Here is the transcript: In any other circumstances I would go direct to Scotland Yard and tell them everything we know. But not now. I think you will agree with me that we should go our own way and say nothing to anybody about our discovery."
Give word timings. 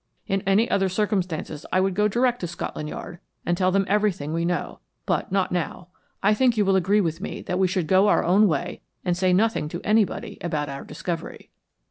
In 0.25 0.41
any 0.47 0.67
other 0.67 0.89
circumstances 0.89 1.63
I 1.71 1.79
would 1.79 1.93
go 1.93 2.07
direct 2.07 2.39
to 2.39 2.47
Scotland 2.47 2.89
Yard 2.89 3.19
and 3.45 3.55
tell 3.55 3.71
them 3.71 3.85
everything 3.87 4.33
we 4.33 4.45
know. 4.45 4.79
But 5.05 5.31
not 5.31 5.51
now. 5.51 5.89
I 6.23 6.33
think 6.33 6.57
you 6.57 6.65
will 6.65 6.75
agree 6.75 7.01
with 7.01 7.21
me 7.21 7.43
that 7.43 7.59
we 7.59 7.67
should 7.67 7.85
go 7.85 8.07
our 8.07 8.23
own 8.23 8.47
way 8.47 8.81
and 9.05 9.15
say 9.15 9.31
nothing 9.31 9.69
to 9.69 9.81
anybody 9.83 10.39
about 10.41 10.69
our 10.69 10.83
discovery." 10.85 11.51